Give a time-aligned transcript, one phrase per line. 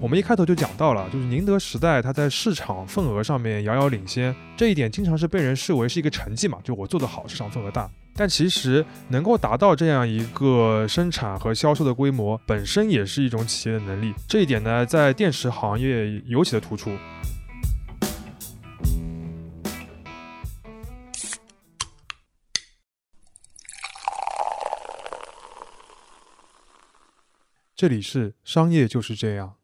[0.00, 7.90] 我们一开头就讲到了，就是宁德时代它在市场份额上面遥遥领先，这一点经常是被人视为是一个成绩嘛，就我做得好，市场份额大。
[8.14, 14.14] 但其实能够达到这样一个生产和销售的规模，本身也是一种企业的能力。
[14.28, 16.96] 这一点呢，在电池行业尤其的突出。
[27.74, 29.57] 这里是商业就是这样。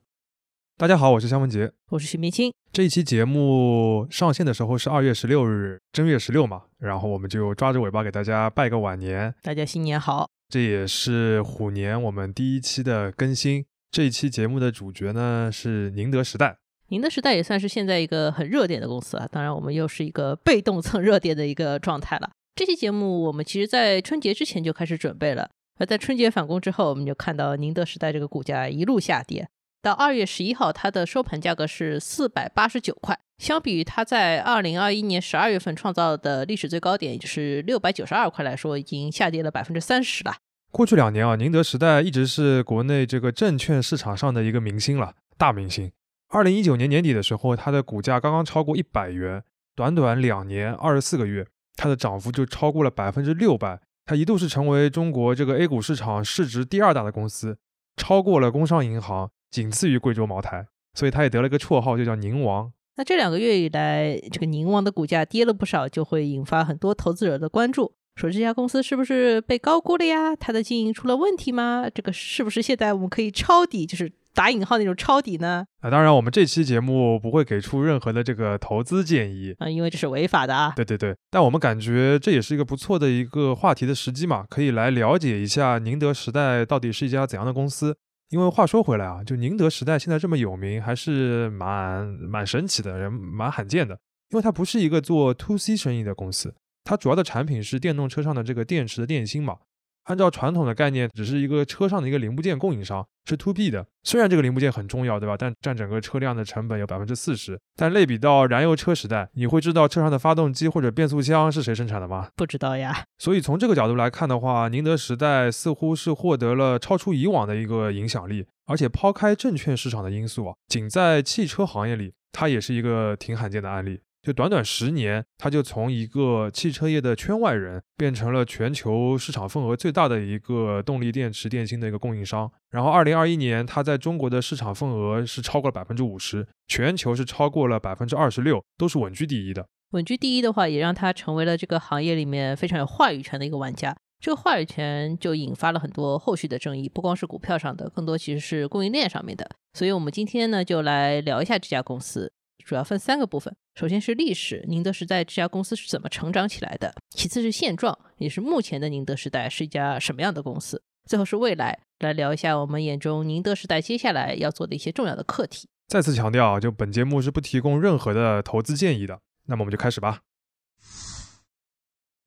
[0.77, 2.52] 大家好，我是肖文杰，我是徐明清。
[2.73, 10.29] 这一期节目上线的时候是二月十六日，正月十六嘛，然后我们就抓着尾巴给大家拜个晚年，大家新年好。
[10.48, 13.65] 这也是虎年我们第一期的更新。
[13.92, 16.56] 这一期节目的主角呢是宁德时代，
[16.88, 19.29] 宁德时代也算是现在一个很热点的公司啊。
[19.30, 22.29] 当然，我们又是一个被动蹭热点的一个状态了。
[22.56, 25.48] 这期节目我们其实在春节之前就开始准备了。
[25.79, 29.49] 而在春节返工之后，我们就看到宁德时代这个股价一路下跌，
[29.85, 40.37] 到二月十一号，它的收盘价格是四百八十九块，相比于它在二零二一年十二月份创造的历史最高点，也就是六百九十二块来说，已经下跌了百分之三十了。
[40.73, 45.93] 过去两年啊，宁德时代一直是国内这个证券市场上的一个明星了，大明星。
[46.30, 49.45] 二零一九年年底的时候，它的股价刚刚超过一百元，
[49.77, 51.46] 短短两年二十四个月，
[51.77, 53.79] 它的涨幅就超过了百分之六百。
[54.07, 57.59] 它一度是成为中国这个 A 股市场市值第二大的公司，
[57.99, 62.73] 超过了工商银行，仅次于贵州茅台，所以他也得了一个绰号，就叫“宁王”。
[62.99, 70.34] 那这两个月以来，这个宁王的股价跌了不少，就会引发很多投资者的关注，说这家公司是不是被高估了呀？
[70.34, 71.87] 它的经营出了问题吗？
[71.94, 73.87] 这个是不是现在我们可以抄底？
[73.87, 74.11] 就是。
[74.37, 75.65] 打引号那种抄底呢？
[75.81, 80.72] 啊，当然，我们这期节目不会给出任何的这个投资建议啊，因为这是违法的啊。
[80.75, 87.97] 对对对，但我们感觉这也是一个不错的一个话题的时机嘛，可以来了解一下宁德时代到底是一家怎样的公司。
[88.31, 93.99] 因为话说回来啊，就宁德时代现在这么有名，还是蛮蛮神奇的，人蛮罕见的。
[94.31, 99.59] 因为它不是一个做 to C 生意的公司，它主要的产品是电动车上的这个电池的电芯嘛。
[100.04, 103.87] 按照传统的概念，只是一个车上的一个零部件供应商，是 to B 的。
[104.03, 105.37] 虽然这个零部件很重要，对吧？
[105.38, 107.59] 但占整个车辆的成本有百分之四十。
[107.76, 112.28] 但类比到燃油车时代，你会知道车上的发动机或者变速箱是谁生产的吗？
[112.37, 113.04] 不知道呀。
[113.19, 118.47] 所以从这个角度来看的话，宁德时代似乎是获得了超出以往的一个影响力。
[118.66, 124.00] 而且抛开证券市场的因素啊，仅在汽车行业里，它也是一个挺罕见的案例。
[124.25, 132.51] 就短短十年，他就从一个汽车业的圈外人，变成了全球市场份额最大的一个动力电池电芯的一个供应商。
[132.71, 139.67] 然后，二零二一年，他在中国的市场份额是超过了百分之五十，全球是超过了百分之二十六，都是稳居第一的。
[139.91, 143.95] 稳居第一的话，也让他成为了这个行业里面非常有话语权的一个玩家。
[144.21, 149.47] 这个话语权就引发了很多后续的争议，不光是股票上的，更多其实是供应链上面的。
[149.75, 152.33] 所以，我们今天呢，就来聊一下这家公司。
[152.65, 165.69] 主要分三个部分，首先是历史，宁德时代这家公司是怎么成长起来的；其次是现状，也是目前的宁德时代是一家什么样的公司；最后是未来，来聊一下我们眼中宁德时代接下来要做的一些重要的课题。
[165.89, 169.19] 再次强调，就本节目是不提供任何的投资建议的。
[169.47, 170.21] 那么我们就开始吧。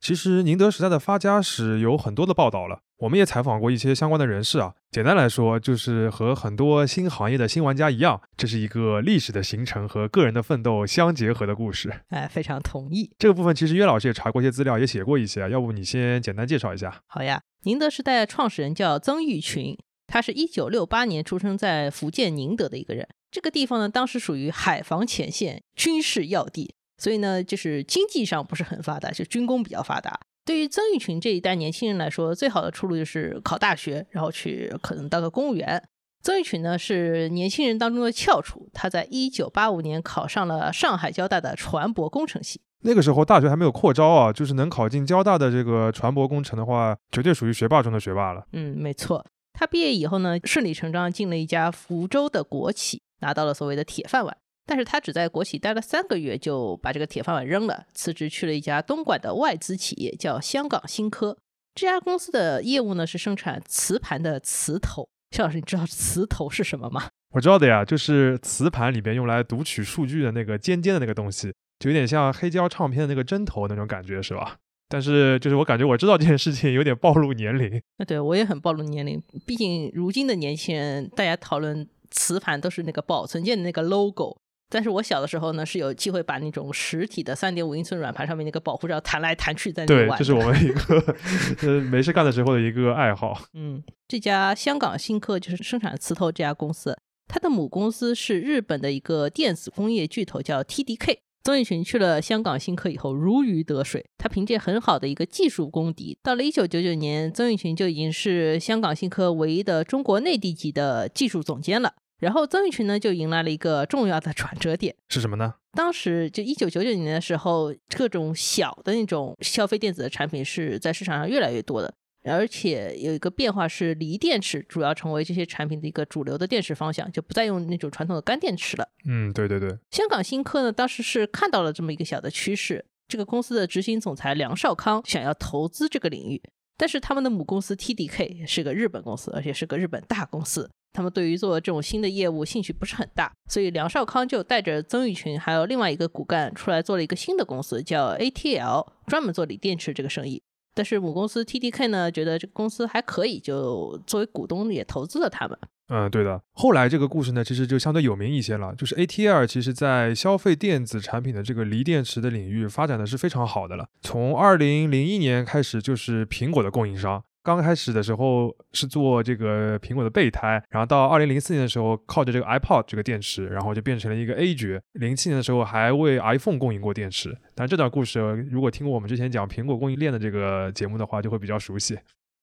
[0.02, 4.74] 其实宁德时代的发家史有很多的报道了，我们也采访过一些相关的人士啊。
[4.90, 11.94] 简单来说，就是和很多新行业的新玩家一样，这是一个历史的形成和个人的奋斗相结合的故事。
[12.10, 13.12] 哎，非常同意。
[13.20, 17.02] 这个部分其实约老师也查过一些资料，也写过一些，要不你先简单介绍一下？
[17.08, 23.08] 好呀，宁德时代创始人叫曾毓群，他是一九六八年出生在福建宁德的一个人。
[23.30, 26.74] 这个地方呢，当时属于海防前线，军事要地。
[26.98, 30.20] 所以呢，就是经济上不是很发达，就军工比较发达。
[30.48, 35.84] 对于曾玉群这一代年轻人来说，最好的出路就是考大学，然后去可能当个公务员。
[36.22, 42.62] 曾玉群呢是年轻人当中的翘楚，他在一九八五年考上了上海交大的船舶工程系。
[42.86, 48.48] 那个时候大学还没有扩招啊，就是能考进交大的这个船舶工程的话，绝对属于学霸中的学霸了。
[48.54, 49.26] 嗯，没错。
[49.52, 54.38] 他毕业以后呢，顺理成章进了一家福州的国企，拿到了所谓的铁饭碗。
[54.68, 61.38] 但是他只在国企待了三个月，就把这个铁饭碗扔了，辞职去了一家东莞的外资企业，叫香港新科。
[61.74, 65.08] 这家公司的业务呢是生产磁盘的磁头。
[65.32, 67.08] 肖老师，你知道磁头是什么吗？
[67.34, 74.58] 我知道的呀，就是磁盘里边用来读取数据的那个尖尖的那个东西，就有点像黑胶唱片的那个针头那种感觉，是吧？
[74.90, 77.82] 但是就是我感觉我知道这件事情有点暴露年龄。
[77.98, 84.38] 那对我也很暴露年龄，毕竟如今的年轻人，大家讨论磁盘都是那个保存键的那个 logo。
[84.70, 90.10] 但是我小的时候呢，是有机会把那种实体的三点五英寸软盘上面那个保护罩弹来弹去在那玩。
[90.10, 91.16] 对，这是我们一个
[91.62, 93.42] 呃没事干的时候的一个爱好。
[93.54, 96.98] 嗯，这家香港新科就是生产磁头这家公司，
[97.28, 101.18] 它的母公司是日本的一个电子工业巨头，叫 TDK。
[101.44, 104.06] 曾毓群去了香港新科以后，如鱼得水。
[104.18, 111.94] 他凭借很好的一个技术功底，到了一九九九年，曾毓群就已经是香港新科唯一的中国内地级的技术总监了。
[112.20, 115.54] 然后曾毓群呢，就迎来了一个重要的转折点，是什么呢？
[115.74, 121.94] 当时就一九九九年的时候，各种小的那种消费电子的产品是在市场上越来越多的。
[122.24, 128.90] 而且有一个变化是，锂电池主要成为这些产品的一个主流的电池方向，就不再用那种传统的干电池了。
[129.06, 129.78] 嗯，对对对。
[129.92, 136.42] 香港新科呢，当时是看到了这么一个小的趋势，这个公司的执行总裁梁少康想要投资这个领域，
[136.76, 150.42] 但是他们的母公司 TDK 是个日本公司，而且是个日本大公司，他们对于做这种新的业务兴趣不是很大，所以梁少康就带着曾毓群还有另外一个骨干出来做了一个新的公司，叫 ATL，专门做锂电池这个生意。
[150.74, 155.58] 但是母公司 TDK 呢，觉得这个公司还可以，就作为股东也投资了他们。
[155.90, 156.40] 嗯，对的。
[156.54, 158.76] 后来这个故事呢，其实就相对有名一些了。
[158.76, 163.88] 就是 ATL 其实在消费电子产品的这个锂电池的领域发展的是非常好的了。
[164.02, 167.24] 从二零零一年开始，就是苹果的供应商。
[167.48, 174.78] 刚开始的时候是做这个苹果的备胎，然后到二零零四年的时候，靠着这个 iPod 这个电池，然后就变成了一个 A 角。
[175.00, 177.34] 零七年的时候还为 iPhone 供应过电池。
[177.56, 178.20] 但这段故事
[178.52, 181.98] 如果听过我们之前讲苹果供应链的这个节目的话，就会比较熟悉。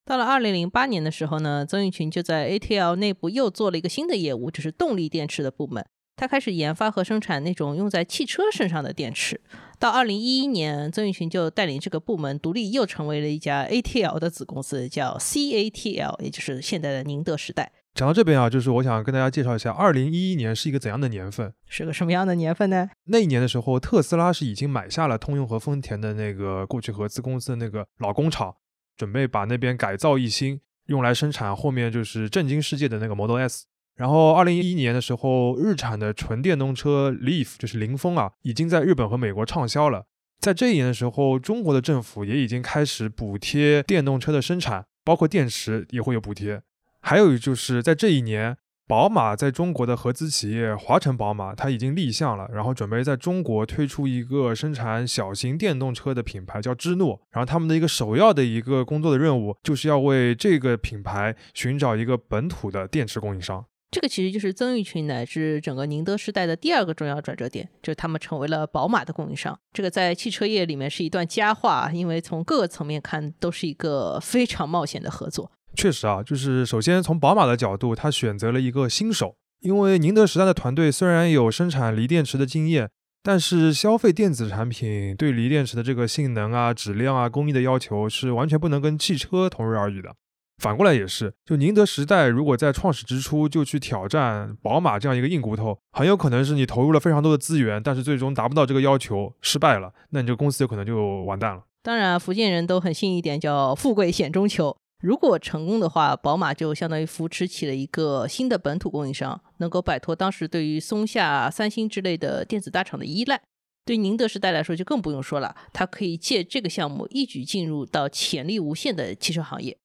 [0.06, 5.84] 到了二零零八年的时候呢，曾毓群就在 ATL 内部又做了一个新的业务，就是动力电池的部门。
[6.16, 9.40] 他开始研发和生产那种用在汽车身上的电池。
[9.78, 17.72] 到二零一一年，曾毓群就带领这个部门独立，又成为了一家 ATL 的子公司，叫 CATL，也就是现在的宁德时代。
[17.94, 21.52] 讲到这边啊，就是我想跟大家介绍一下，二零一一年是一个怎样的年份？
[21.69, 22.90] 是个什么样的年份呢？
[23.05, 28.56] 那一年的时候，特斯拉是已经买下了通用和丰田的那个过去合资公司的那个老工厂，
[28.96, 33.66] 准备把那边改造一新，用来生产后面就是震惊世界的那个 Model S。
[33.96, 40.06] 然后，二零一一年的时候，日产的纯电动车 Leaf 就是凌风啊，已经在日本和美国畅销了。
[40.41, 46.61] 在这一年的时候，中国的政府也已经开始补贴电动车的生产，包括电池也会有补贴。
[47.00, 48.56] 还有就是在这一年，
[48.88, 57.20] 宝马在中国的合资企业华晨宝马，它已经立项了，然后准备在中国推出一个生产小型电动车的品牌，叫芝诺。
[57.31, 63.64] 然后他们的一个首要的一个工作的任务，就是要为这个品牌寻找一个本土的电池供应商。
[63.90, 69.56] 这个其实就是曾毓群乃至整个宁德时代的第二个重要转折点，就是他们成为了宝马的供应商。
[69.72, 75.52] 这个在汽车业里面是一段佳话，因为从各个层面看都是一个非常冒险的合作。
[75.76, 82.90] 确实啊，就是首先从宝马的角度，他选择了一个新手，因为宁德时代的团队虽然有生产锂电池的经验，
[83.22, 90.14] 但是消费电子产品对锂电池的这个性能啊、质量啊、工艺的要求是完全不能跟汽车同日而语的。
[90.58, 101.64] 反过来也是，就宁德时代如果在创始之初就去挑战宝马这样一个硬骨头，很有可能是你投入了非常多的资源，但是最终达不到这个要求，失败了，那你这个公司有可能就完蛋了。
[101.82, 104.74] 当然，福建人都很信一点，叫富贵险中求。
[105.02, 113.42] 如果成功的话，宝马就相当于扶持起了一个新的本土供应商，能够摆脱当时对于松下、三星之类的电子大厂的依赖。
[113.84, 119.76] 对宁德时代来说就更不用说了，它可以借这个项目一举进入到潜力无限的汽车行业。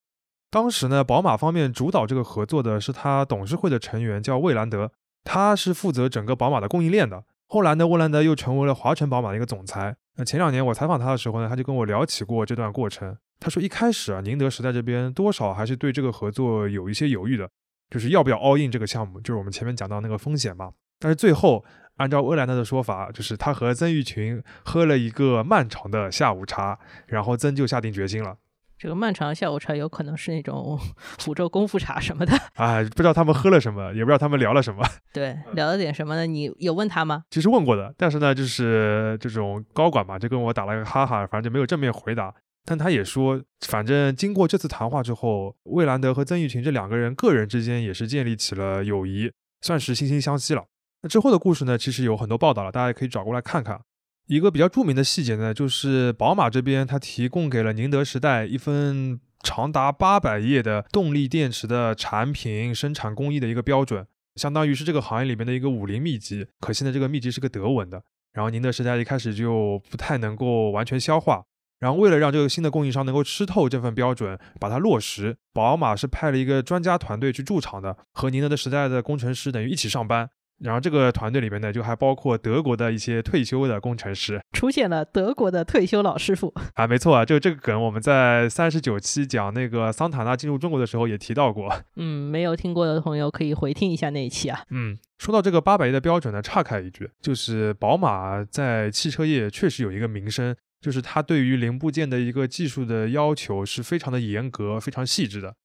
[0.51, 4.91] 当时呢，宝马方面主导这个合作的是他董事会的成员，叫魏兰德，
[5.23, 7.23] 他是负责整个宝马的供应链的。
[7.47, 9.95] 后来呢，魏兰德又成为了华晨宝马的一个总裁。
[10.17, 13.15] 那前两年我采访他的时候呢，他就跟我聊起过这段过程。
[13.39, 17.49] 他说一开始啊，宁德时代这边多少还是对这个合作有一些犹豫的，
[17.89, 20.71] 就是要不要 all in 这个项目，就是我们前面讲到那个风险嘛。
[20.99, 21.63] 但是最后，
[21.97, 26.77] 按照魏兰德的说法，就是他和曾毓群喝了一个漫长的下午茶，
[27.07, 28.35] 然后曾就下定决心了。
[28.79, 30.79] 这个漫长下午茶有可能是那种
[31.19, 34.81] 福州功夫茶什么的，哎，不知道他们喝了什么，也不知道他们聊了什么。
[35.11, 36.25] 对，聊了点什么呢？
[36.25, 37.23] 你有问他吗？
[37.29, 42.33] 其实问过的，但是呢，就是这种高管嘛，就跟我打了个哈哈，反正就没有正面回答。
[42.65, 49.29] 但他也说，反正经过这次谈话之后，魏兰德和曾毓群这两个人个人之间也是建立起了友谊，
[49.61, 50.63] 算是惺惺相惜了。
[51.01, 53.81] 那之后的故事呢，其实有很多报道了，大家可以找过来看看。
[54.29, 64.05] 一个比较著名的细节呢，就是宝马这边它提供给了宁德时代一份长达八百页的动力电池的产品生产工艺的一个标准，
[64.35, 66.45] 相当于是这个行业里面的一个武林秘籍。
[66.59, 71.45] 可惜呢，这个秘籍是个德文的，然后宁德时代一开始就不太能够完全消化。
[71.79, 80.29] 然后为了让这个新的供应商能够吃透这份标准，把它落实，宝马是派了一个专家团队去驻场的，和宁德的时代的工程师等于一起上班。
[80.61, 91.73] 然后这个团队里面呢，就还包括德国的一些退休的工程师，出现了德国的退休老师傅啊，没错啊，就这个梗我们在三十九期讲那个桑塔纳进入中国的时候也提到过。
[91.95, 94.61] 嗯，没有听过的朋友可以回听一下那一期啊。
[94.69, 105.55] 嗯，说到这个八百亿的标准呢，岔开一句，就是宝马在汽车业确实有一个名声，就是它对于零部件的一个技术的要求是非常的严格、非常细致的。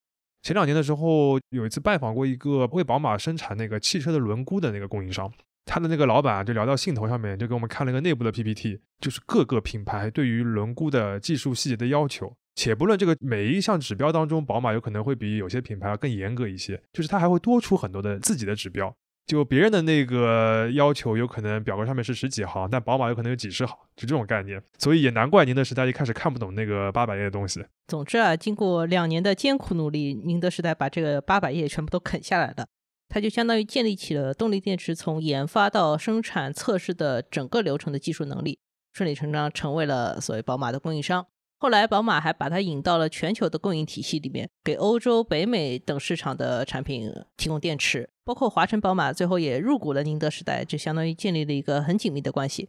[0.44, 5.32] 前两年的时候，有一次拜访过一个为宝马生产那个汽车的轮毂的那个供应商，
[5.64, 12.36] 他的那个老板就聊到兴头上面，就给我们看了一个内部的 PPT，就是各个品牌对于轮毂的技术细节的要求。
[12.56, 18.94] 且不论这个每一项指标当中，宝马有可能会比有些品牌要更严格一些，就是它还会多出很多的自己的指标。
[19.26, 24.62] 就别人的那个要求，有可能表格上面是十几行，但宝马有可能有几十行，就这种概念。
[24.78, 27.64] 所以也难怪宁德时代一开始看不懂那个八百页的东西。
[27.88, 32.66] 总之啊，经过两年的艰苦努力，宁德时代把这个八百页全部都啃下来了。
[33.08, 38.58] 它就相当于建立起了动力电池从研发到生产测试的整个流程的技术能力，
[38.92, 41.26] 顺理成章成为了所谓宝马的供应商。
[41.58, 48.10] 后来，宝马还把它引到了全球的供应体系里面，给欧洲、北美等市场的产品提供电池。
[48.22, 52.68] 包括华晨宝马最后也入股了宁德时代，就相当于建立了一个很紧密的关系。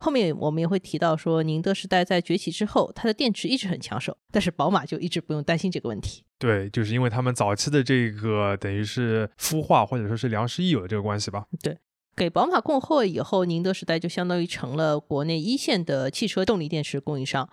[0.00, 6.24] 后面我们也会提到说，宁德时代在崛起之后，它的电池一直很抢手，但是宝马就一直不用担心这个问题。
[6.38, 11.46] 对，就是因为他们早期的这个等于是孵化或者说是良师益友的这个关系吧。
[11.62, 11.78] 对，
[12.14, 17.48] 给宝马供货以后，宁德时代就相当于成了国内一线的汽车动力电池供应商。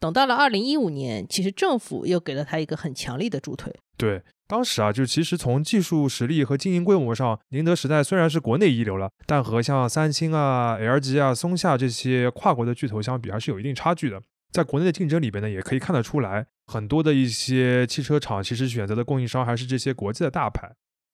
[0.00, 3.70] 等到了二零一五年，其实政府又给了他一个很强力的助推。
[3.98, 14.22] 对，当时啊，就其实从技术实力和经营规模上，宁德时代虽然是国内一流了，但和像三星啊、LG 啊、松下这些跨国的巨头相比，还是有一定差距的。
[14.50, 20.72] 在国内的竞争里边呢，也可以看得出来，很多的一些汽车厂其实选择的供应商还是这些国际的大牌。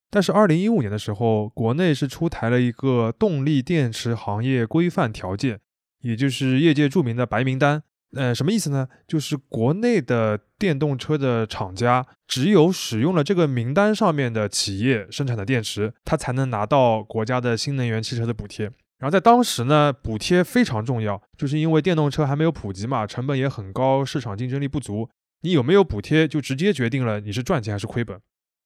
[0.09, 5.59] 但是二零一五年的时候，国内是出台了一个动力电池行业规范条件，
[6.03, 7.83] 也就是业界著名的白名单。
[8.17, 8.89] 呃，什么意思呢？
[9.07, 18.65] 就是国内的电动车的厂家，只有使用了这个名单上面的企业生产的电池，它才能拿到国家的新能源汽车的补贴。
[18.99, 25.09] 然后在当时呢，补贴非常重要，就是因为电动车还没有普及嘛，成本也很高，市场竞争力不足，
[25.43, 28.19] 你有没有补贴，就直接决定了你是赚钱还是亏本。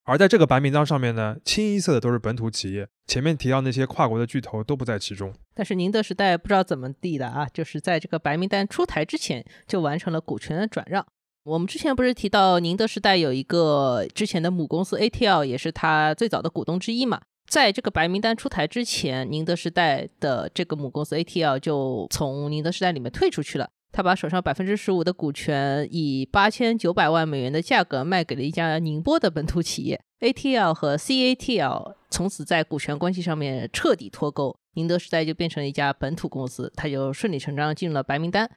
[0.03, 5.31] 而在这个白名单上面呢，清一色的都是本土企业，前面提到那些跨国的巨头都不在其中。
[5.53, 11.05] 但是宁德时代不知道怎么地的啊，就是在这个白名单出台之前就完成了股权的转让。
[11.43, 17.21] 我们之前不是提到宁德时代有一个之前的母公司 ATL，也是他最早的股东之一嘛？
[17.47, 23.69] 在这个白名单出台之前，宁德时代的这个母公司 ATL 就从宁德时代里面退出去了。
[23.91, 38.49] 他把手上百分之十五的股权以八千九百万美元的价格卖给了一家宁波的本土企业 ATL 和 CATL，从此在股权关系上面彻底脱钩，宁德时代就变成了一家本土公司，他就顺理成章进入了白名单。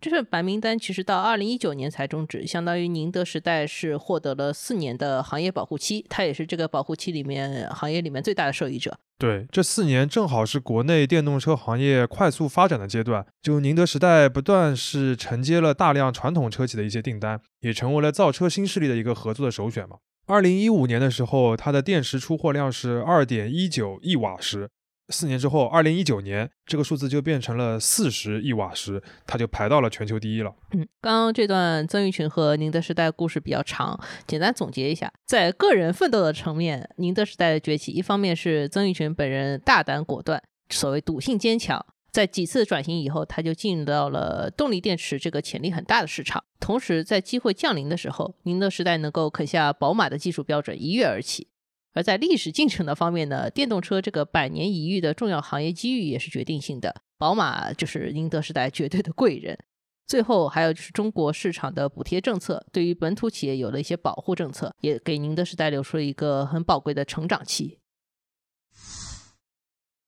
[0.00, 8.98] 这份白名单其实到二零一九年才终止，相当于宁德时代是获得了四年的行业保护期，它也是这个保护期里面行业里面最大的受益者。
[9.18, 19.96] 对，这四年正好是国内电动车行业快速发展的阶段，就宁德时代不断是承接了大量传统车企的一些订单，也成为了造车新势力的一个合作的首选嘛。
[20.26, 24.70] 二零一五年的时候，它的电池出货量是二点一九亿瓦时。
[25.10, 30.54] 四年之后，二零一九年，这个数字就变成了四十亿瓦时，它就排到了全球第一了。
[30.72, 46.42] 嗯，刚刚这段曾毓群和宁德时代故事比较长，简单总结一下，在个人奋斗的层面，宁德时代的崛起，一方面是曾毓群本人大胆果断，所谓赌性坚强，在几次转型以后，他就进入到了动力电池这个潜力很大的市场。
[46.60, 51.48] 同时，在机会降临的时候，宁德时代能够啃下宝马的技术标准，一跃而起。
[51.92, 57.02] 而在历史进程的方面呢，电动车这个百年一遇的重要行业机遇也是决定性的。
[57.18, 59.58] 宝马就是宁德时代绝对的贵人。
[60.06, 67.78] 最后还有就是中国市场的补贴政策，对于本土企业有了一些保护政策，也给宁德时代留出了一个很宝贵的成长期。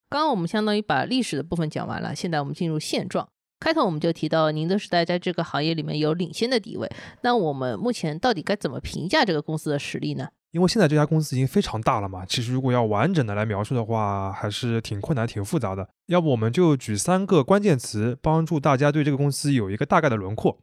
[0.09, 3.29] 刚刚我们相当于把历史的部分讲完了，现在我们进入现状。
[3.59, 10.27] 开头我们就提到宁德时代在这个行业里面有领先的地位，那我们目前到底该怎么评价这个公司的实力呢？
[10.53, 15.89] 因为现在这家公司已经非常大了嘛，其实如果要完整的来描述的话，还是挺困难、挺复杂的。
[16.05, 20.59] 要不我们就举三个关键词，帮助大家对这个公司有一个大概的轮廓。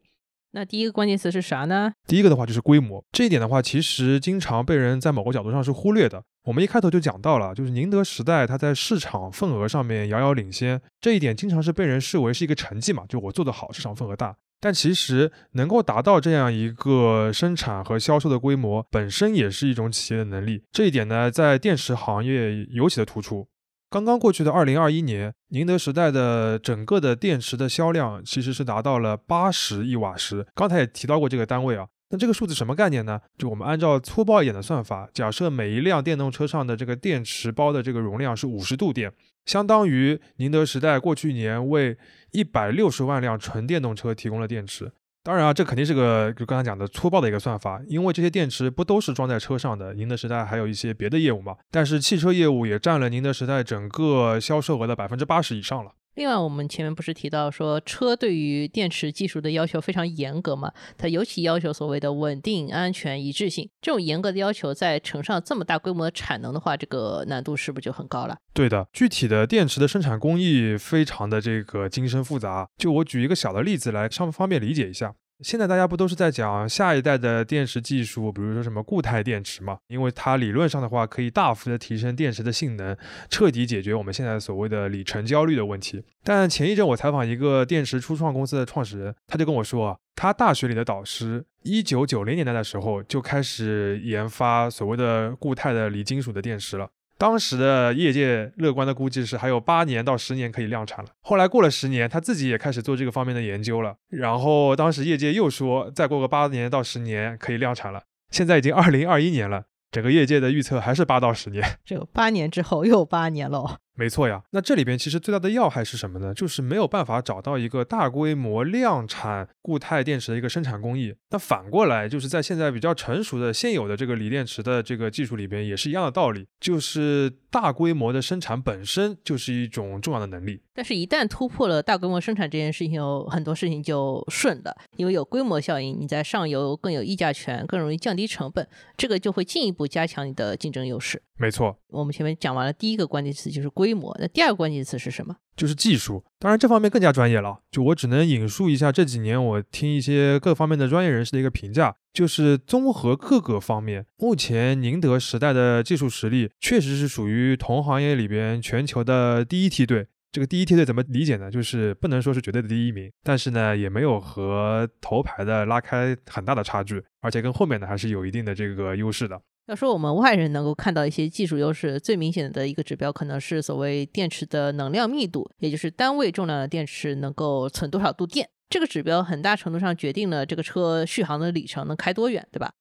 [0.52, 1.92] 那第一个关键词是啥呢？
[2.06, 6.23] 第一个的话就是规模，这一点的话，其实经常被人在某个角度上是忽略的。
[6.44, 14.37] 我们一开头就讲到了，就是宁德时代它在市场份额上面遥遥领先，这一点经常是被人视为是一个成绩嘛，就我做得好，市场份额大。
[14.61, 20.62] 但其实能够达到这样一个生产和销售的规模，本身也是一种企业的能力。
[20.71, 23.49] 这一点呢，在电池行业尤其的突出。
[23.88, 30.47] 刚刚过去的二零二一年，宁德时代的整个的电池的销量其实是达到了八十亿瓦时。
[30.55, 33.21] 刚才也提到过这个单位啊，那这个数字什么概念呢？
[33.38, 39.12] 就我们按照粗暴一点的算法，假设每一辆电动车上的这个电池包的这个容量是五十度电，
[39.47, 41.97] 相当于宁德时代过去一年为
[42.33, 44.90] 一百六十万辆纯电动车提供了电池。
[45.23, 49.93] 当然啊，这肯定是个就刚才讲的粗暴的一个算法，因为这些电池不都是装在车上的。
[49.95, 55.93] 宁德时代还有一些别的业务嘛，但是汽车业务也占了宁德时代整个销售额的百分之八十以上了。
[56.20, 60.70] 另外，我们前面不是提到说车对于电池技术的要求非常严格嘛？
[60.98, 63.70] 它尤其要求所谓的稳定、安全、一致性。
[63.80, 68.36] 这种严格的要求，在乘上这么大规模的产能的话，这个难度是不是就很高了？
[68.52, 72.68] 对的，具体的电池的生产工艺非常的这个精深复杂。
[72.76, 75.14] 就我举一个小的例子来，上方便理解一下。
[75.42, 79.78] 现在大家不都是在讲下一代的电池技术，比如说什么固态电池嘛？
[79.88, 82.97] 因为它理论上的话可以大幅的提升电池的性能，
[83.30, 86.02] 彻底解决我们现在所谓的里程焦虑的问题。
[86.23, 96.88] 但前一阵我采访一个电池初创公司的创始人，他就跟我说啊，他大学里的导师一九九零年代的时候就开始研发所谓的固态的锂金属的电池了。
[97.20, 101.10] 当时的业界乐观的估计是还有八年到十年可以量产了。
[101.20, 103.94] 后来过了十年，他自己也开始做这个方面的研究了。
[104.08, 108.00] 然后当时业界又说再过个八年到十年可以量产了。
[108.30, 111.62] 现在已经二零二一年了，整个业界的预测还是八到十年。
[111.84, 113.76] 这八年之后又八年喽。
[113.97, 116.32] 没错呀，那这里边其实最大的要害是什么呢？
[116.32, 121.14] 就是没有办法找到一个大规模量产固态电池的一个生产工艺。
[121.30, 130.62] 那反过来，就是在现在比较成熟的现有的这个锂电池的这个技术里边，也是一样的道理，就是大规模的生产本身就是一种重要的能力。
[130.73, 138.66] 但是，一旦突破了大规模生产这件事情，有很多事情就顺了，因为有规模效应，你在上游更有议价权，更容易降低成本，
[138.97, 141.20] 这个就会进一步加强你的竞争优势。
[141.40, 145.35] 没错，我们前面讲完了第一个关键词就是规模，那第二个关键词是什么？
[145.56, 146.23] 就是技术。
[146.38, 160.09] 当然这方面更加专业了，就我只能引述一下这几年我听一些各方面的专业人士的一个评价，就是综合各个方面，目前宁德时代的技术实力确实是属于同行业里边全球的第一梯队。
[160.33, 161.50] 这个第一梯队怎么理解呢？
[161.50, 169.40] 就是不能说是绝对的第一名，但是呢也没有和头牌的拉开很大的差距，而且跟后面的还是有一定的这个优势的。
[169.70, 178.48] 要说我们外人能够看到一些技术优势，最明显的一个指标可能是所谓电池的能量密度，也就是单位重量的电池能够存多少度电。
[178.68, 182.72] 这个指标很大程度上决定了这个车续航的里程能开多远，对吧？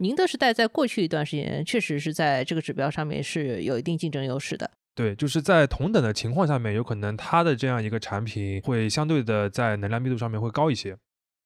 [0.00, 4.70] 宁德时代在过去一段时间确实是在这个指标上面是有一定竞争优势的。
[4.94, 10.94] 对，就是在同等的情况下面，有可能它的这样一个产品会相对的在能量密度上面会高一些。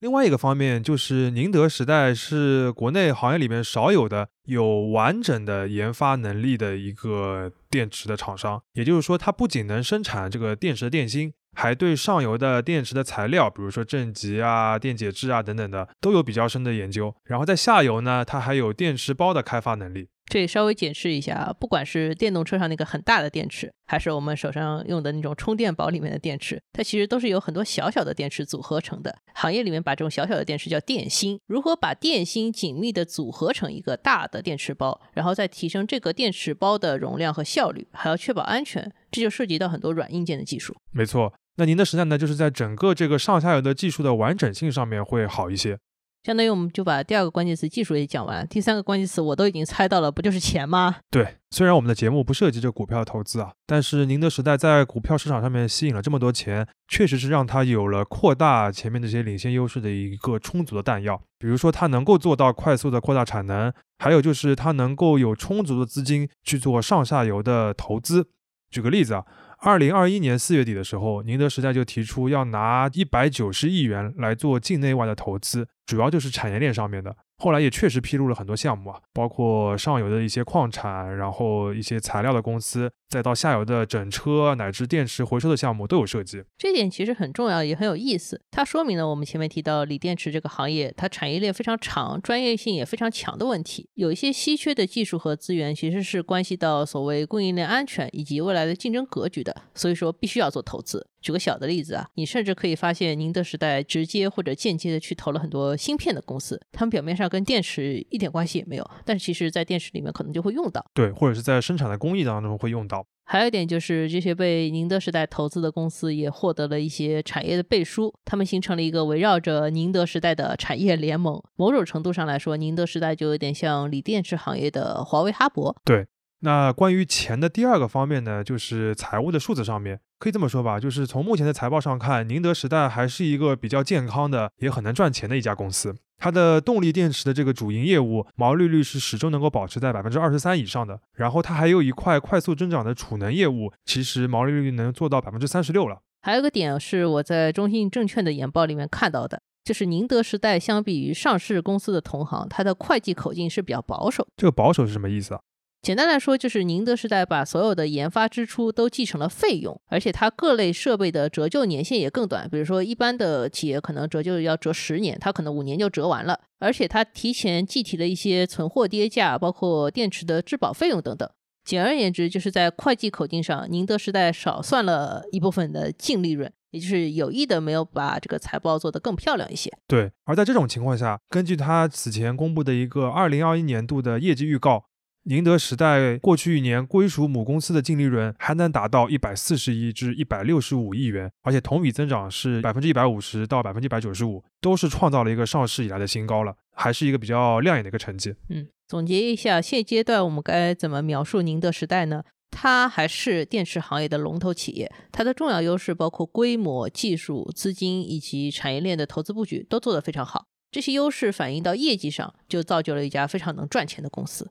[0.02, 8.60] 另外一个方面就是，宁德时代是国内行业里面少有的有完整的研发能力的一个电池的厂商。
[8.72, 17.14] 也就是说，它不仅能生产这个电池的电芯，还对上游的电池的材料，比如说正极啊、电解质啊等等的，都有比较深的研究。
[17.22, 20.08] 然后在下游呢，它还有电池包的开发能力。
[20.32, 29.14] 这里稍微解释一下，不管是电动车上那个很大的电池，还是我们手上用的那种充电宝里面的电池，它其实都是由很多小小的电池组合成的。
[29.34, 31.38] 行业里面把这种小小的电池叫电芯。
[31.46, 40.74] 如何把电芯紧密的组合成一个大的电池包，然后再提升这个电池包的容量和效率，还要确保安全，这就涉及到很多软硬件的技术。
[40.92, 45.76] 没错，那您的时代呢，就是在整个这个上下游的技术的完整性上面会好一些。
[46.24, 50.98] 相当于我们就把第二个关键词技术也讲完，第三个关键词我都已经猜到了，不就是钱吗？
[51.10, 61.20] 对，虽然我们的节目不涉及这股票投资啊，但是宁德时代在股票市场上面吸引了这么多钱，确实是让它有了扩大前面这些领先优势的一个充足的弹药。
[61.40, 68.28] 比如说，它能够做到快速的扩大产能，还有就是它能够有充足的资金去做上下游的投资。
[68.70, 69.24] 举个例子啊。
[69.64, 77.14] 二零二一年四月底的时候，宁德时代就提出要拿一百九十亿元来做境内外的投资，主要就是产业链上面的。
[77.38, 86.44] 后来也确实披露了很多项目啊，包括上游的一些矿产，然后一些材料的公司，再到下游的整车乃至电池回收的项目都有涉及。
[86.56, 88.40] 这点其实很重要，也很有意思。
[88.52, 93.88] 它说明了我们前面提到锂电池这个行业，它产业链非常长，专业性也非常强的问题。
[93.94, 101.08] 有一些稀缺的技术和资源，其实是关系到所谓供应链安全以及未来的竞争格局的，所以说必须要做投资。
[101.22, 113.06] 举个小的例子啊，你甚至可以发现，宁德时代直接或者间接的去投了很多芯片的公司，他们表面上跟电池一点关系也没有，但是其实在电池里面可能就会用到，对，或者是在生产的工艺当中会用到。
[113.24, 121.40] 还有一点就是，这些被宁德时代投资的公司也获得了一些产业的背书，他们形成了一个围绕着宁德时代的产业联盟。
[121.56, 125.74] 某种程度上来说，宁德时代就有点像锂电池行业的华为、哈勃。
[125.84, 126.06] 对。
[126.44, 135.94] 那关于钱的第二个方面呢，就是财务的数字上面，可以这么说吧，就是从目前的财报上看，宁德时代还是一个比较健康的，也很能赚钱的一家公司。
[136.18, 146.00] 它的动力电池的这个主营业务毛利率是始终能够保持在百分之二十三以上的，然后它还有一块快速增长的储能业务，其实毛利率能做到百分之三十六了。
[146.22, 154.26] 还有个点是我在中信证券的研报里面看到的，就是宁德时代相比于上市公司的同行，它的会计口径是比较保守。
[154.36, 155.40] 这个保守是什么意思啊？
[155.82, 162.48] 简单来说，就是宁德时代把所有的研发支出都记成了费用，而且它各类设备的折旧年限也更短。
[162.48, 166.38] 比如说，一般的企业可能折旧要折十年，它可能五年就折完了。
[166.60, 171.28] 而且它提前计提了一些存货跌价，包括电池的质保费用等等。
[171.64, 179.68] 简而言之，就是在会计口径上，宁德时代少算了一部分的净利润，也就是有意的没有把这个财报做得更漂亮一些。
[179.88, 184.84] 对，而在这种情况下，根据他此前公布的一个二零二一年度的业绩预告。
[185.24, 198.34] 宁德时代过去一年归属母公司的净利润还能达到一百四十亿至一百六十五亿元，而且同比增长是百分之一百五十到百分之一百九十五，都是创造了一个上市以来的新高了，还是一个比较亮眼的一个成绩。
[198.48, 202.24] 嗯，总结一下，现阶段我们该怎么描述宁德时代呢？
[202.50, 214.50] 它还是电池行业的龙头企业，它的重要优势包括规模、技术、资金以及产业链的投资布局都做得非常好，这些优势反映到业绩上，就造就了一家非常能赚钱的公司。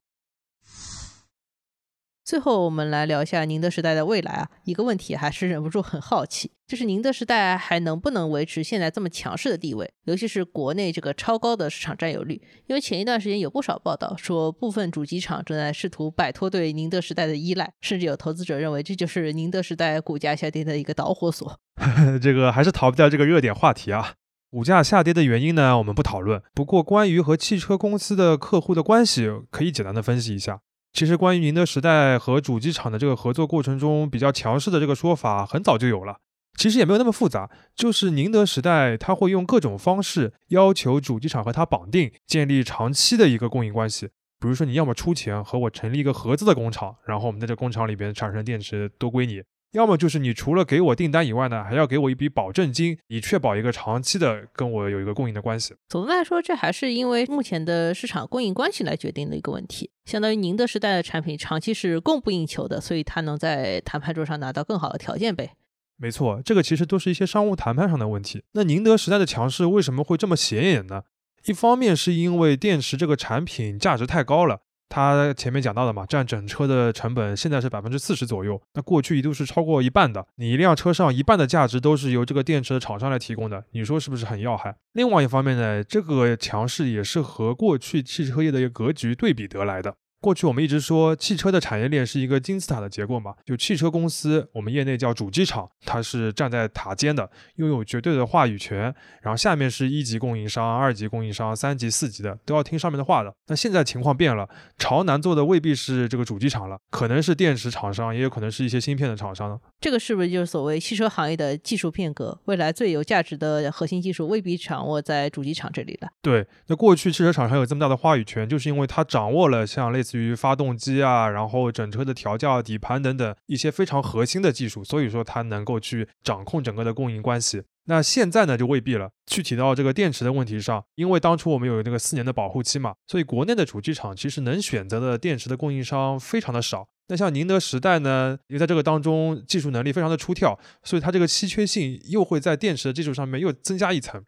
[2.24, 4.48] 最后，我们来聊一下宁德时代的未来啊。
[4.66, 12.40] 一个问题还是忍不住很好奇，就是宁德时代还能不能维持现在这么强势的地位，尤其是国内这个超高的市场占有率。
[12.68, 21.60] 因为前一段时间有不少报道说，部分主机厂正在试图摆脱对宁德时代的依赖，甚至有投资者认为这就是宁德时代股价下跌的一个导火索。
[22.22, 24.14] 这个还是逃不掉这个热点话题啊。
[24.52, 26.44] 股价下跌的原因呢，我们不讨论。
[26.54, 30.60] 不过，关于和汽车公司的客户的关系，可以简单的分析一下。
[30.94, 36.18] 其实，关于宁德时代和主机厂的这个合作过程中比较强势的这个说法，很早就有了。
[36.58, 44.08] 其实也没有那么复杂，就是宁德时代他会用各种方式要求主机厂和他绑定，建立长期的一个供应关系。
[44.40, 49.42] 比如说，你要么出钱和我成立一个合资的工厂，然后我们在这工厂里边产生电池都归你。
[49.72, 55.74] 要么就是你除了给我订单以外呢，还要给我一笔保证金，以确保一个长期的跟我有一个供应的关系。
[55.88, 59.90] 总的来说，这还是因为目前的市场供应关系来决定的一个问题。
[60.04, 65.54] 相当于宁德时代的产品长期是供不应求的，所以它能在谈判桌上拿到更好的条件呗。
[65.96, 68.44] 没错，这个其实都是一些商务谈判上的问题。
[68.54, 71.04] 那宁德时代的强势为什么会这么显眼呢？
[71.46, 74.62] 一方面是因为电池这个产品价值太高了。
[74.92, 80.28] 他前面讲到的嘛，占整车的成本现在是百分之四十左右，那过去一度是超过一半的。
[80.36, 84.76] 你一辆车上一半的价值都是由这个电池的厂商来提供的，你说是不是很要害？
[84.92, 89.96] 另外一方面呢，这个强势也是和过去汽车业的一个格局对比得来的。
[90.22, 98.94] 过去我们一直说汽车的产业链是一个金字塔的结构嘛，就汽车公司，我们业内叫主机厂，它是站在塔尖的，拥有绝对的话语权。
[99.24, 103.34] 然后下面是一级供应商、二级供应商、三级、四级的，都要听上面的话的。
[103.48, 109.58] 那现在情况变了，朝南做的未必是这个主机厂了，可能是电池厂商，也有可能是一些芯片的厂商呢。
[109.82, 112.40] 这个是不是就是所谓汽车行业的技术变革？
[112.46, 116.10] 未来最有价值的核心技术未必掌握在主机厂这里了。
[116.22, 127.64] 对，那过去汽车厂商有这么大的话语权，就是因为它掌握了像类似于发动机啊，然后整车的调教、底盘等等一些非常核心的技术，所以说它能够去掌控整个的供应关系。
[127.86, 129.10] 那现在呢就未必了。
[129.26, 136.88] 具体到这个电池的问题上，因为当初我们有那个四年的保护期嘛，所以国内的主机厂其实能选择的电池的供应商非常的少。
[137.12, 144.24] 那像宁德时代呢，因为在这个当中技术能力非常的出挑，所以它这个稀缺性又会在电池的技术上面又增加一层。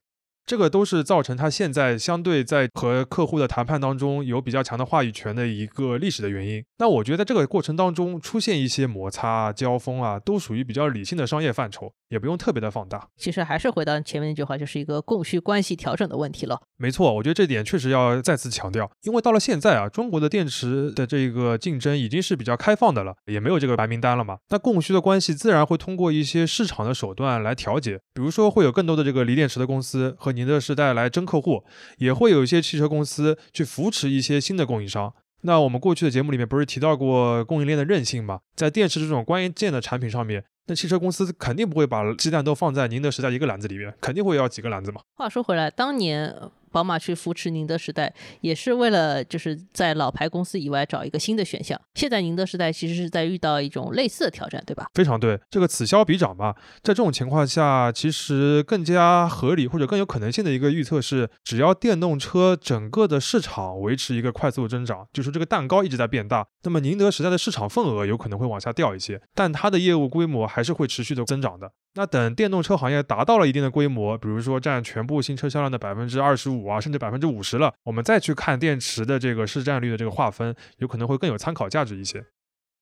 [0.45, 6.61] 这个都是造成它现在相对在和客户的谈判当中有比较强的话语权的一个历史的原因。
[6.79, 13.07] 那我觉得在这个过程当中出现一些摩擦、交锋啊，都属于比较理性的商业范畴，也不用特别的放大。
[13.17, 16.61] 其实还是回到前面那句话，就是一个供需关系调整的问题了。
[16.77, 24.37] 没错，我觉得这点确实要再次强调，因为到了现在啊，中国的电池的这个竞争已经是比较开放的了，也没有这个白名单了嘛。
[24.49, 31.63] 那供需的关系自然会通过一些市场的手段来调节，比如说会有更多的这个锂电池的公司和宁德时代来争客户，
[31.97, 35.13] 也会有一些汽车公司去扶持一些新的供应商。
[35.45, 38.39] 那我们过去的节目里面不是提到过供应链的韧性吗？
[38.55, 45.01] 在电池这种关键的产品上面，那汽车公司肯定不会把鸡蛋都放在宁德时代一个篮子里面，肯定会要几个篮子嘛。
[45.15, 46.33] 话说回来，当年。
[46.73, 51.79] 宝马去扶持宁德时代，也是为了就是在老牌公司以外找一个新的选项。
[51.93, 54.87] 现在宁德时代其实是在遇到一种类似的挑战，对吧？
[54.95, 56.55] 非常对，这个此消彼长嘛。
[56.81, 71.71] 在这种情况下，其实更加合理或者更有可能性的一个预测是，只要电动车整个的市场维持一个快速增长，就是这个蛋糕一直在变大，那么宁德时代的市场份额有可能会往下掉一些，但它的业务规模还是会持续的增长的。
[71.95, 82.25] 那等电动车行业达到了一定的规模，比如说占全部新车销量的百分之二十五啊，甚至百分之五十了，我们再去看电池的这个市占率的这个划分，有可能会更有参考价值一些。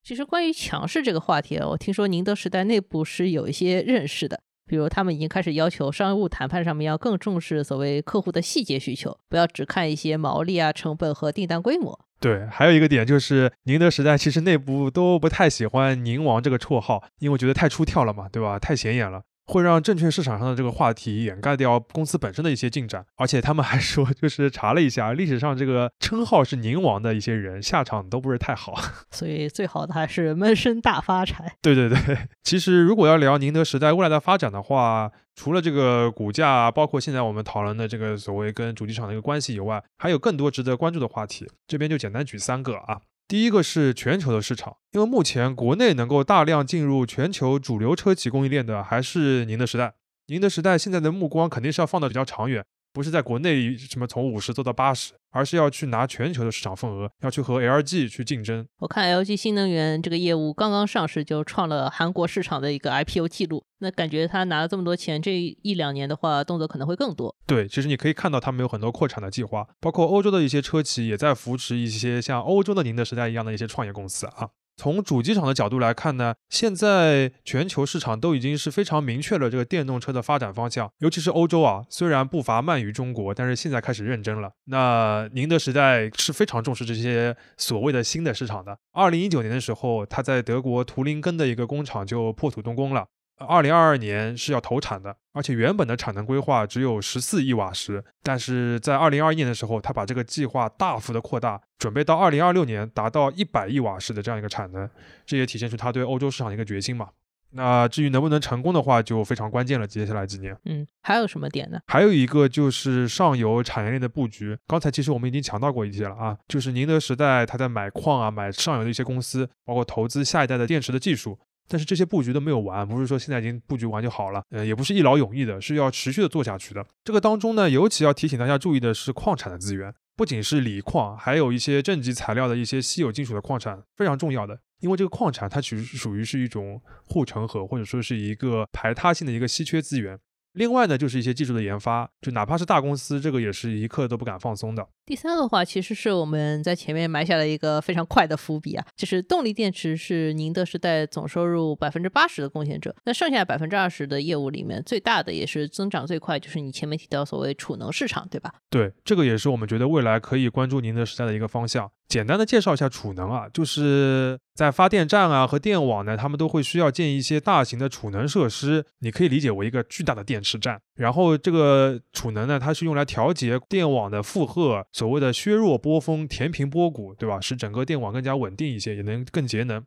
[0.02, 12.00] 其实关于强势这个话题，我听说宁德时代内部是有一些认识的，比如他们已经开始要求商务谈判上面要更重视所谓客户的细节需求，不要只看一些毛利啊、成本和订单规模。
[12.20, 18.60] 对，还有一个点就是宁德时代其实内部都不太喜欢“宁王”这个绰号，因为我觉得太出挑了嘛，对吧？
[18.60, 19.24] 太显眼了。
[19.52, 28.74] 会让证券市场上的这个话题掩盖掉公司本身的一些进展，而且他们还说，就是查了一下历史上这个称号是“宁王”的一些人下场都不是太好，
[29.12, 31.54] 所以最好的还是闷声大发财。
[31.62, 41.46] 对对对，其实如果要聊宁德时代未来的发展的话，除了这个股价，包括现在我们讨论的这个所谓跟主机厂的一个关系以外，还有更多值得关注的话题。
[41.68, 43.02] 这边就简单举三个啊。
[43.32, 49.94] 第一个是全球的市场，因为目前国内能够大量进入全球主流车企供应链的还是宁德时代。
[50.26, 52.66] 宁德时代现在的目光肯定是要放的比较长远。
[52.94, 58.68] 不是在国内什么从五十做到八十，而是要去拿全球的市场份额，要去和 LG 去竞争。
[58.80, 67.36] 我看 LG 新能源这个业务刚刚上市就创了韩国市场的一个 IPO 记录，那感觉他拿了这么多钱，这一两年的话动作可能会更多。
[67.48, 74.50] 对，其实你可以看到他们有很多扩产的计划，包括欧洲的一些车企也在扶持一些像欧洲的宁德时代一样的一些创业公司啊。
[74.82, 84.50] 从主机厂的角度来看呢，现在全球市场都已经是非常明确了这个电动车的发展方向，尤其是欧洲啊，虽然步伐慢于中国，但是现在开始认真了。
[84.66, 88.76] 那宁德时代是非常重视这些所谓的新的市场的。
[88.92, 93.06] 二零一九年的时候，他在德国图林根的一个工厂就破土动工了。
[93.46, 104.90] 二零二二年是要投产的，而且原本的产能规划只有十四亿瓦时，但是在二零二一年的时候，他把这个计划大幅的扩大，准备到二零二六年达到一百亿瓦时的这样一个产能，
[105.26, 107.10] 这也体现出他对欧洲市场的一个决心嘛。
[107.54, 109.86] 那至于能不能成功的话，就非常关键了。
[109.86, 111.80] 接下来几年，嗯，还有什么点呢？
[111.88, 114.58] 还有一个就是上游产业链的布局。
[114.68, 121.38] 刚才其实我们已经强调过一些了啊，就是宁德时代他在买矿啊，买上游的一些公司，包括投资下一代的电池的技术。
[121.72, 126.86] 但是这些布局都没有完，不是说现在已经布局完就好了，呃，也不是一劳永逸的，是要持续的做下去的。
[127.06, 134.60] 这个当中呢，尤其要提醒大家注意的是矿产的资源，不仅是锂矿，还有一些正极材料的一些稀有金属的矿产，非常重要的。
[134.82, 140.20] 因为这个矿产它其实属于是一种护城河，或者说是一个排他性的一个稀缺资源。
[140.54, 144.86] 另外呢，就是一些技术的研发，就哪怕是大公司，这个也是一刻都不敢放松的。
[145.06, 158.54] 第三个话，其实是我们在前面埋下了一个非常快的伏笔啊，就是动力电池是宁德时代总收入百分之八十的贡献者，那剩下百分之二十的业务里面，最大的也是增长最快，就是你前面提到所谓储能市场，对吧？
[158.70, 161.90] 对，这个也是我们觉得未来可以关注宁德时代的一个方向。
[162.12, 170.78] 简单的介绍一下储能啊，就是在发电站啊和电网呢，他们都会需要建一些大型的储能设施，你可以理解为一个巨大的电池站。
[170.96, 177.40] 然后这个储能呢，它是用来调节电网的负荷，所谓的削弱波峰、填平波谷，对吧？
[177.40, 179.82] 使整个电网更加稳定一些，也能更节能。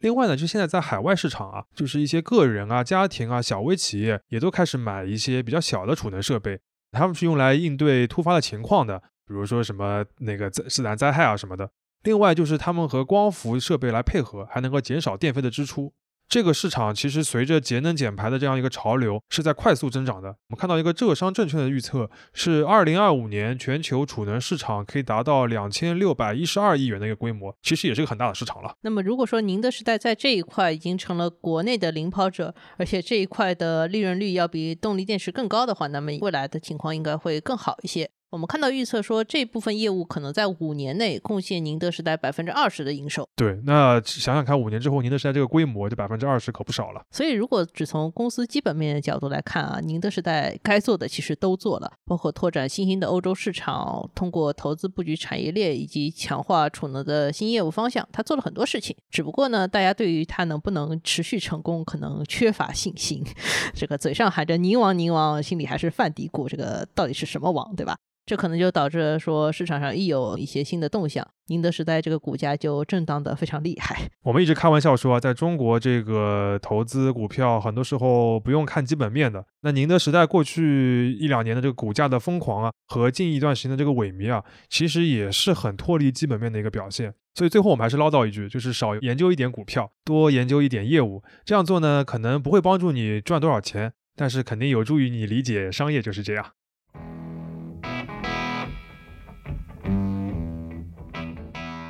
[0.00, 6.58] 另外呢，就现在在海外市场啊，就是一些个人啊、家庭啊、小微企业也都开始买一些比较小的储能设备，
[6.92, 9.02] 他们是用来应对突发的情况的。
[9.26, 11.70] 比如说什么那个自自然灾害啊什么的，
[12.04, 15.92] 另外就是他们和光伏设备来配合，还能够减少电费的支出。
[16.28, 20.28] 这个市场其实随着节能减排的这样一个潮流是在快速增长的。
[20.28, 28.74] 我们看到一个浙商证券的预测是，二零二五年全球储能市场可以达到两千六百一十二亿元的一个规模，其实也是个很大的市场了。
[28.80, 38.10] 那么如果说宁德时代在这一块已经成了国内的领跑者，而且这一块的利润率要比动力电池更高的话，那么未来的情况应该会更好一些。
[38.30, 43.26] 我们看到预测说，这部分业务可能在五年内贡献宁德时代百分之二十的营收。
[43.36, 47.00] 对，那想想看，五年之后宁德时代这个规模，这百分之二十可不少了。
[47.12, 58.96] 所以，如果只从公司基本面的角度来看啊，宁德时代该做的其实都做了，包括拓展新兴的欧洲市场，通过投资布局产业链以及强化储能的新业务方向，他做了很多事情。
[59.08, 63.24] 只不过呢，大家对于它能不能持续成功，可能缺乏信心。
[63.72, 67.96] 这个嘴上喊着宁王宁王，心里还是犯嘀咕，这个到底是什么王，对吧？
[68.26, 74.10] 这可能就导致说市场上一有一些新的动向，宁德时代这个股价就震荡的非常厉害。
[74.24, 79.46] 我们一直开玩笑说啊，在中国这个投资股票，很多时候不用看基本面的。
[79.60, 87.14] 那宁德时代过去一两年的这个股价的疯狂啊，和近一段时间的这个萎靡啊，其实也是很脱离基本面的一个表现。
[87.34, 91.22] 所以最后我们还是唠叨一句，就是少研究一点股票，多研究一点业务。
[91.44, 96.44] 这样做呢，可能不会帮助你赚多少钱，但是肯定有助于你理解商业就是这样。